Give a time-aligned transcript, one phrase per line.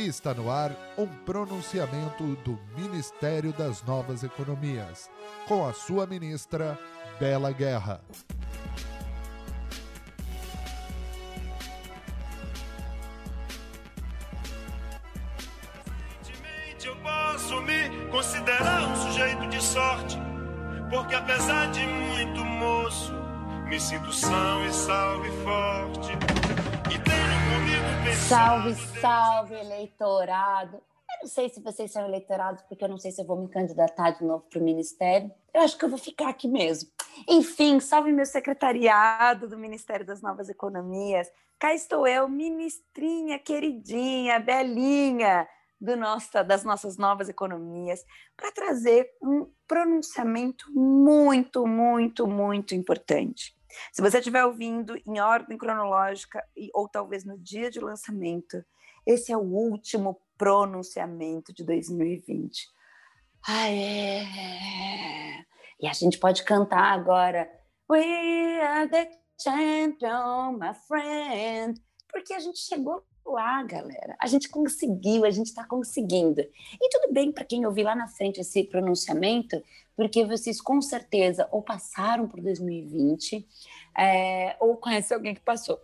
[0.00, 5.10] Está no ar um pronunciamento do Ministério das Novas Economias,
[5.48, 6.78] com a sua ministra,
[7.18, 8.00] Bela Guerra.
[16.84, 20.16] Eu posso me considerar um sujeito de sorte,
[20.90, 23.12] porque apesar de muito moço,
[23.68, 26.77] me sinto são e salve forte.
[28.28, 30.76] Salve, salve, eleitorado.
[30.76, 33.48] Eu não sei se vocês são eleitorados, porque eu não sei se eu vou me
[33.48, 35.30] candidatar de novo para o ministério.
[35.52, 36.90] Eu acho que eu vou ficar aqui mesmo.
[37.26, 41.28] Enfim, salve meu secretariado do Ministério das Novas Economias.
[41.58, 45.48] Cá estou eu, ministrinha queridinha, belinha
[45.80, 48.04] do nosso, das nossas novas economias,
[48.36, 53.57] para trazer um pronunciamento muito, muito, muito importante.
[53.92, 56.42] Se você estiver ouvindo em ordem cronológica
[56.74, 58.64] ou talvez no dia de lançamento,
[59.06, 62.68] esse é o último pronunciamento de 2020.
[63.46, 64.24] Ah, é.
[65.80, 67.48] E a gente pode cantar agora.
[67.90, 71.80] We are the champion, my friend.
[72.10, 74.16] Porque a gente chegou lá, galera.
[74.18, 76.40] A gente conseguiu, a gente está conseguindo.
[76.40, 79.62] E tudo bem para quem ouvir lá na frente esse pronunciamento,
[79.96, 83.46] porque vocês com certeza ou passaram por 2020
[83.96, 85.80] é, ou conhecem alguém que passou.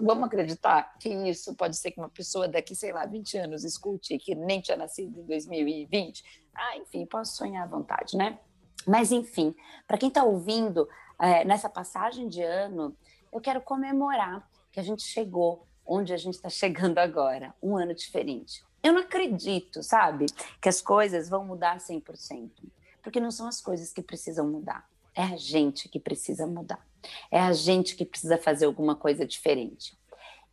[0.00, 4.16] Vamos acreditar que isso pode ser que uma pessoa daqui, sei lá, 20 anos escute
[4.18, 6.24] que nem tinha nascido em 2020.
[6.54, 8.38] Ah, enfim, posso sonhar à vontade, né?
[8.86, 9.54] Mas, enfim,
[9.86, 10.88] para quem está ouvindo
[11.20, 12.96] é, nessa passagem de ano,
[13.30, 17.94] eu quero comemorar que a gente chegou onde a gente está chegando agora, um ano
[17.94, 18.62] diferente.
[18.82, 20.26] Eu não acredito, sabe,
[20.60, 22.50] que as coisas vão mudar 100%
[23.08, 24.86] porque não são as coisas que precisam mudar.
[25.14, 26.86] É a gente que precisa mudar.
[27.30, 29.98] É a gente que precisa fazer alguma coisa diferente.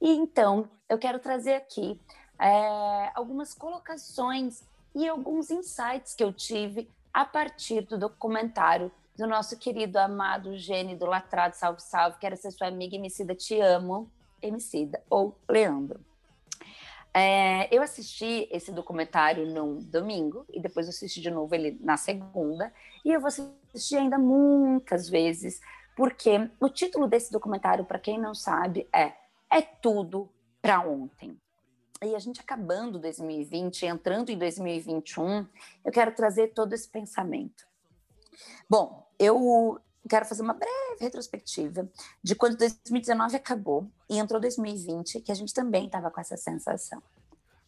[0.01, 1.99] E então, eu quero trazer aqui
[2.39, 4.63] é, algumas colocações
[4.95, 10.95] e alguns insights que eu tive a partir do documentário do nosso querido, amado, gênio,
[10.95, 14.09] idolatrado, salve, salve, quero ser sua amiga Emicida, te amo,
[14.45, 15.99] Emicida, ou Leandro.
[17.13, 22.73] É, eu assisti esse documentário no domingo e depois assisti de novo ele na segunda
[23.05, 25.61] e eu vou assistir ainda muitas vezes
[25.95, 29.13] porque o título desse documentário, para quem não sabe, é
[29.49, 30.29] É tudo
[30.61, 31.39] para ontem.
[32.03, 35.47] E a gente acabando 2020, entrando em 2021,
[35.85, 37.65] eu quero trazer todo esse pensamento.
[38.69, 39.79] Bom, eu
[40.09, 41.89] quero fazer uma breve retrospectiva
[42.23, 47.01] de quando 2019 acabou e entrou 2020, que a gente também estava com essa sensação.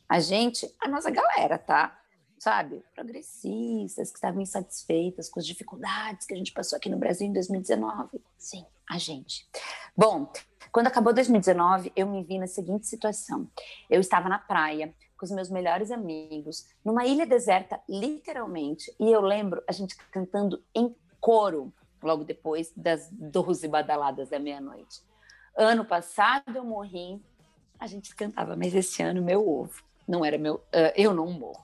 [0.07, 1.99] A gente, a nossa galera, tá?
[2.39, 2.83] Sabe?
[2.95, 7.33] Progressistas que estavam insatisfeitas com as dificuldades que a gente passou aqui no Brasil em
[7.33, 8.21] 2019.
[8.38, 9.47] Sim, a gente.
[9.95, 10.31] Bom,
[10.71, 13.49] quando acabou 2019, eu me vi na seguinte situação.
[13.89, 19.19] Eu estava na praia com os meus melhores amigos, numa ilha deserta, literalmente, e eu
[19.19, 25.02] lembro a gente cantando em coro logo depois das 12 badaladas da meia-noite.
[25.56, 27.22] Ano passado eu morri,
[27.80, 31.63] a gente cantava, mas esse ano meu ovo não era meu, uh, eu não morro.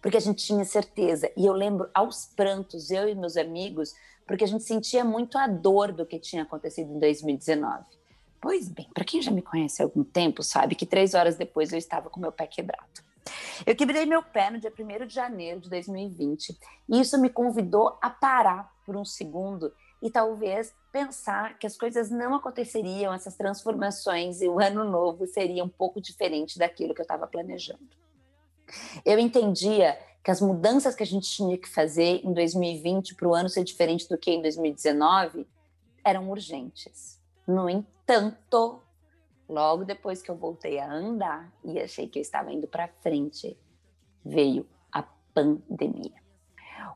[0.00, 3.94] Porque a gente tinha certeza, e eu lembro aos prantos, eu e meus amigos,
[4.26, 7.84] porque a gente sentia muito a dor do que tinha acontecido em 2019.
[8.40, 11.72] Pois bem, para quem já me conhece há algum tempo, sabe que três horas depois
[11.72, 13.02] eu estava com meu pé quebrado.
[13.66, 17.98] Eu quebrei meu pé no dia 1 de janeiro de 2020 e isso me convidou
[18.00, 19.72] a parar por um segundo
[20.02, 25.62] e talvez pensar que as coisas não aconteceriam, essas transformações e o ano novo seria
[25.64, 27.88] um pouco diferente daquilo que eu estava planejando.
[29.04, 33.34] Eu entendia que as mudanças que a gente tinha que fazer em 2020 para o
[33.34, 35.46] ano ser diferente do que em 2019
[36.04, 37.20] eram urgentes.
[37.46, 38.80] No entanto,
[39.48, 43.56] logo depois que eu voltei a andar e achei que eu estava indo para frente,
[44.24, 45.02] veio a
[45.34, 46.22] pandemia.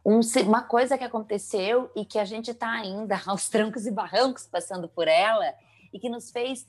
[0.05, 4.47] Um, uma coisa que aconteceu e que a gente está ainda aos trancos e barrancos
[4.47, 5.55] passando por ela
[5.93, 6.67] e que nos fez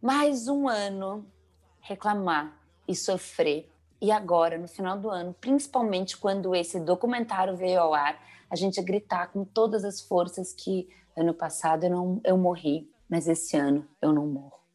[0.00, 1.26] mais um ano
[1.80, 3.70] reclamar e sofrer.
[4.00, 8.20] E agora, no final do ano, principalmente quando esse documentário veio ao ar,
[8.50, 13.26] a gente gritar com todas as forças que ano passado eu, não, eu morri, mas
[13.26, 14.65] esse ano eu não morro.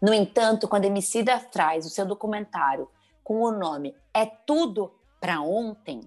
[0.00, 2.88] No entanto, quando Emicida traz o seu documentário
[3.22, 6.00] com o nome É Tudo para Ontem,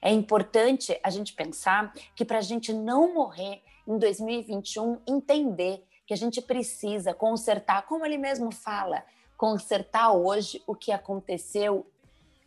[0.00, 6.14] é importante a gente pensar que para a gente não morrer em 2021, entender que
[6.14, 9.04] a gente precisa consertar, como ele mesmo fala,
[9.36, 11.86] consertar hoje o que aconteceu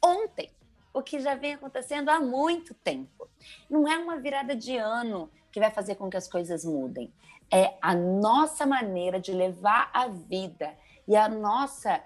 [0.03, 0.49] ontem,
[0.95, 3.27] o que já vem acontecendo há muito tempo.
[3.69, 7.11] Não é uma virada de ano que vai fazer com que as coisas mudem
[7.51, 10.73] é a nossa maneira de levar a vida
[11.07, 12.01] e a nossa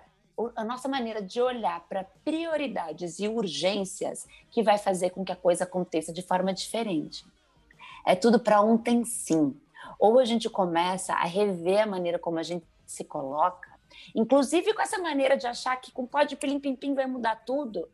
[0.55, 5.35] a nossa maneira de olhar para prioridades e urgências que vai fazer com que a
[5.35, 7.25] coisa aconteça de forma diferente.
[8.05, 9.53] É tudo para ontem, sim.
[9.99, 13.69] Ou a gente começa a rever a maneira como a gente se coloca,
[14.15, 17.89] inclusive com essa maneira de achar que com pode pilim pim pim vai mudar tudo,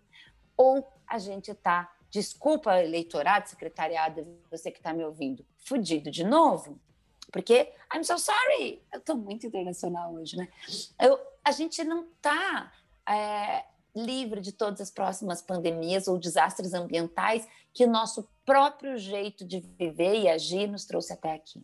[0.57, 6.80] ou a gente está, desculpa eleitorado, secretariado, você que está me ouvindo, fudido de novo,
[7.31, 10.48] porque I'm so sorry, eu estou muito internacional hoje, né?
[11.02, 12.72] Eu, a gente não está
[13.07, 13.66] é,
[13.96, 19.60] livre de todas as próximas pandemias ou desastres ambientais que o nosso próprio jeito de
[19.60, 21.62] viver e agir nos trouxe até aqui.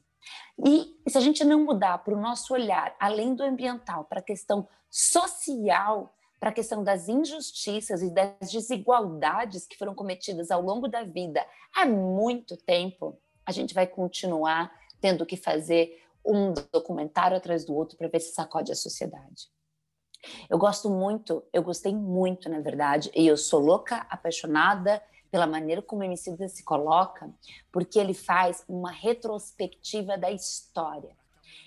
[0.63, 4.23] E se a gente não mudar para o nosso olhar, além do ambiental, para a
[4.23, 10.87] questão social, para a questão das injustiças e das desigualdades que foram cometidas ao longo
[10.87, 13.15] da vida há muito tempo,
[13.45, 18.33] a gente vai continuar tendo que fazer um documentário atrás do outro para ver se
[18.33, 19.49] sacode a sociedade.
[20.49, 24.99] Eu gosto muito, eu gostei muito, na verdade, e eu sou louca, apaixonada
[25.29, 27.31] pela maneira como o Emicida se coloca,
[27.71, 31.15] porque ele faz uma retrospectiva da história.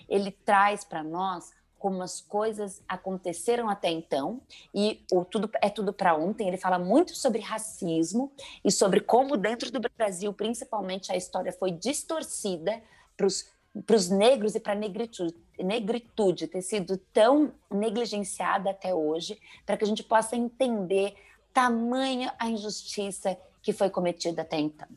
[0.08, 1.52] Ele traz para nós
[1.84, 4.40] como as coisas aconteceram até então
[4.74, 6.48] e o tudo é tudo para ontem.
[6.48, 8.32] Ele fala muito sobre racismo
[8.64, 12.82] e sobre como dentro do Brasil, principalmente, a história foi distorcida
[13.14, 19.76] para os negros e para a negritude, negritude ter sido tão negligenciada até hoje, para
[19.76, 21.14] que a gente possa entender
[21.52, 24.88] tamanha a injustiça que foi cometida até então.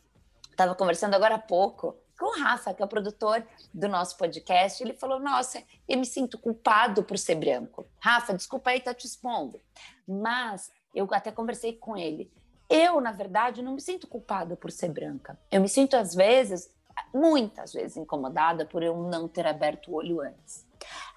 [0.50, 4.82] Estava conversando agora há pouco com o Rafa, que é o produtor do nosso podcast,
[4.82, 7.86] ele falou: Nossa, eu me sinto culpado por ser branco.
[8.00, 9.62] Rafa, desculpa aí tá te expondo,
[10.08, 12.32] mas eu até conversei com ele.
[12.70, 15.40] Eu, na verdade, não me sinto culpada por ser branca.
[15.50, 16.70] Eu me sinto, às vezes,
[17.14, 20.66] muitas vezes incomodada por eu não ter aberto o olho antes.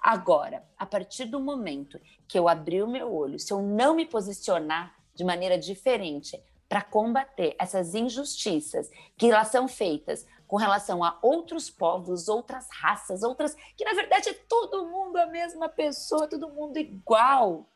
[0.01, 4.05] Agora, a partir do momento que eu abri o meu olho, se eu não me
[4.05, 11.17] posicionar de maneira diferente para combater essas injustiças que elas são feitas com relação a
[11.21, 16.49] outros povos, outras raças, outras que na verdade é todo mundo a mesma pessoa, todo
[16.49, 17.69] mundo igual.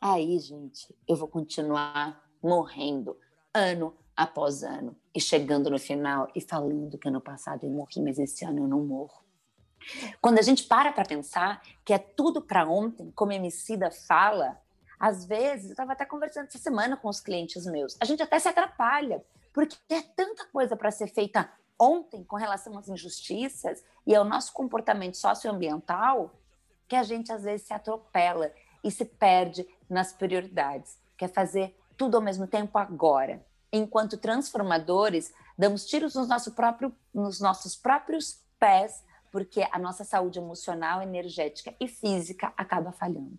[0.00, 3.16] Aí, gente, eu vou continuar morrendo
[3.54, 8.18] ano após ano e chegando no final e falando que ano passado eu morri, mas
[8.18, 9.22] esse ano eu não morro.
[10.20, 14.60] Quando a gente para para pensar que é tudo para ontem, como Emicida fala,
[14.98, 18.36] às vezes, eu estava até conversando essa semana com os clientes meus, a gente até
[18.40, 19.24] se atrapalha,
[19.54, 24.52] porque é tanta coisa para ser feita ontem com relação às injustiças e ao nosso
[24.52, 26.34] comportamento socioambiental
[26.88, 28.52] que a gente às vezes se atropela
[28.82, 30.98] e se perde nas prioridades.
[31.16, 37.40] Quer fazer tudo ao mesmo tempo agora enquanto transformadores, damos tiros no nosso próprio, nos
[37.40, 43.38] nossos próprios pés, porque a nossa saúde emocional, energética e física acaba falhando.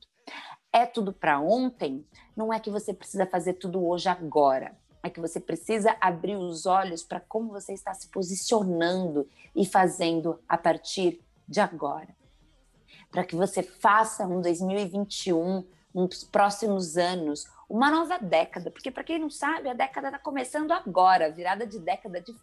[0.72, 2.06] É tudo para ontem?
[2.36, 4.78] Não é que você precisa fazer tudo hoje agora.
[5.08, 9.26] É que você precisa abrir os olhos para como você está se posicionando
[9.56, 12.14] e fazendo a partir de agora.
[13.10, 15.66] Para que você faça um 2021,
[15.96, 20.74] uns próximos anos, uma nova década, porque para quem não sabe, a década está começando
[20.74, 22.36] agora, virada de década de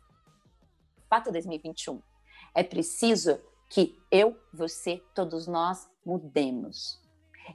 [1.07, 2.01] fato 2021.
[2.55, 3.39] É preciso
[3.69, 6.99] que eu, você, todos nós mudemos,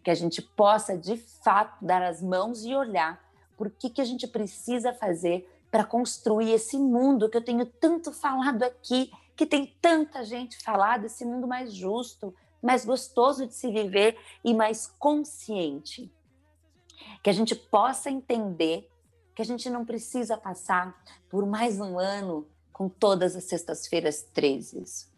[0.03, 3.27] que a gente possa de fato dar as mãos e olhar
[3.59, 8.13] por que que a gente precisa fazer para construir esse mundo que eu tenho tanto
[8.13, 13.69] falado aqui, que tem tanta gente falado, esse mundo mais justo, mais gostoso de se
[13.69, 16.09] viver e mais consciente
[17.21, 18.89] que a gente possa entender
[19.35, 20.97] que a gente não precisa passar
[21.29, 25.09] por mais um ano com todas as sextas-feiras 13.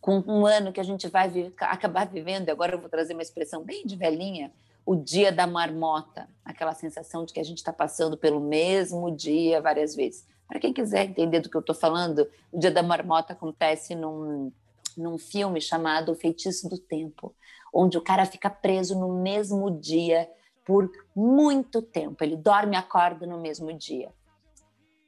[0.00, 3.62] Com um ano que a gente vai acabar vivendo, agora eu vou trazer uma expressão
[3.62, 4.50] bem de velhinha,
[4.84, 9.60] o dia da marmota, aquela sensação de que a gente está passando pelo mesmo dia
[9.60, 10.26] várias vezes.
[10.48, 14.52] Para quem quiser entender do que eu estou falando, o dia da marmota acontece num,
[14.96, 17.34] num filme chamado O Feitiço do Tempo,
[17.72, 20.28] onde o cara fica preso no mesmo dia
[20.64, 22.22] por muito tempo.
[22.22, 24.12] Ele dorme e acorda no mesmo dia.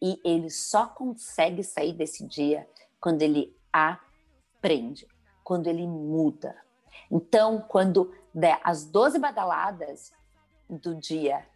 [0.00, 2.68] E ele só consegue sair desse dia
[3.00, 5.06] quando ele aprende,
[5.42, 6.56] quando ele muda.
[7.10, 8.12] Então, quando
[8.62, 10.12] as 12 badaladas
[10.68, 11.46] do dia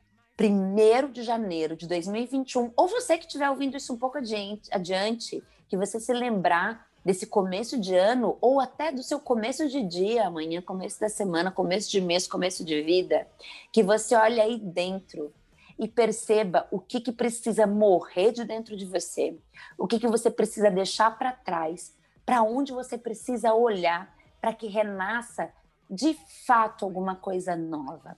[0.40, 5.42] 1 de janeiro de 2021, ou você que estiver ouvindo isso um pouco adiante, adiante
[5.68, 10.26] que você se lembrar desse começo de ano ou até do seu começo de dia,
[10.26, 13.26] amanhã, começo da semana, começo de mês, começo de vida,
[13.73, 15.32] que você olhe aí dentro
[15.78, 19.37] e perceba o que, que precisa morrer de dentro de você,
[19.76, 21.94] o que, que você precisa deixar para trás,
[22.26, 25.50] para onde você precisa olhar para que renasça
[25.88, 26.14] de
[26.47, 28.16] fato alguma coisa nova.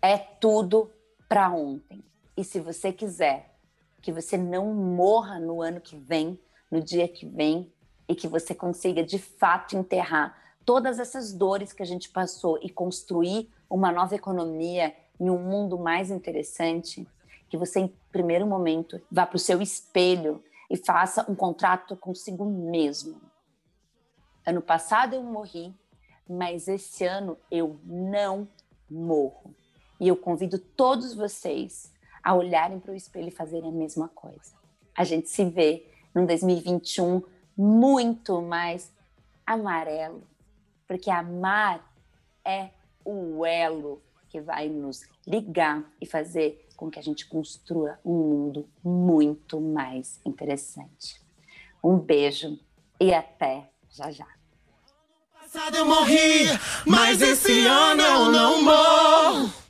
[0.00, 0.90] é tudo
[1.28, 2.04] para ontem.
[2.36, 3.56] E se você quiser
[4.02, 6.38] que você não morra no ano que vem,
[6.70, 7.72] no dia que vem,
[8.08, 12.68] e que você consiga de fato enterrar todas essas dores que a gente passou e
[12.68, 17.06] construir uma nova economia em um mundo mais interessante,
[17.48, 22.44] que você, em primeiro momento, vá para o seu espelho e faça um contrato consigo
[22.44, 23.20] mesmo.
[24.46, 25.74] Ano passado eu morri,
[26.28, 28.48] mas esse ano eu não
[28.90, 29.54] morro.
[30.00, 34.54] E eu convido todos vocês a olharem para o espelho e fazerem a mesma coisa.
[34.96, 37.22] A gente se vê no 2021
[37.56, 38.92] muito mais
[39.46, 40.22] amarelo,
[40.86, 41.92] porque amar
[42.44, 42.70] é
[43.04, 48.68] o elo que vai nos ligar e fazer com que a gente construa um mundo
[48.82, 51.22] muito mais interessante.
[51.82, 52.58] Um beijo
[52.98, 54.43] e até já já
[55.54, 56.50] passado eu morri,
[56.84, 59.63] mas esse ano eu não morro.